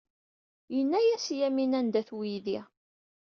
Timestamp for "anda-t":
1.83-2.09